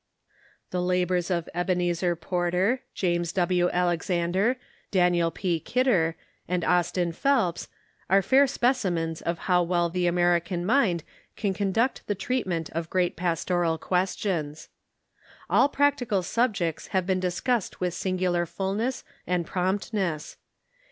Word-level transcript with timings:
The 0.71 0.81
labors 0.81 1.29
of 1.29 1.47
Ebenezer 1.53 2.15
Porter, 2.15 2.81
James 2.95 3.31
W. 3.33 3.69
Alexander, 3.69 4.55
Daniel 4.89 5.29
P. 5.29 5.59
Kidder, 5.59 6.15
and 6.47 6.63
Austin 6.65 7.11
Phelps 7.11 7.67
are 8.09 8.23
fair 8.23 8.47
specimens 8.47 9.21
of 9.21 9.41
hoAv 9.41 9.67
well 9.67 9.89
the 9.91 10.07
American 10.07 10.61
THEOLOGICAL 10.65 10.73
SCIIOLAKSHIP 10.73 11.37
637 11.37 11.53
mind 11.53 11.53
can 11.53 11.53
conduct 11.53 12.07
the 12.07 12.15
treatment 12.15 12.69
of 12.71 12.89
great 12.89 13.15
jiastoral 13.15 13.79
questions. 13.79 14.69
All 15.51 15.69
practical 15.69 16.23
subjects 16.23 16.87
have 16.87 17.05
been 17.05 17.19
discussed 17.19 17.79
with 17.79 17.93
singular 17.93 18.47
fulness 18.47 19.03
and 19.27 19.45
promptness. 19.45 20.35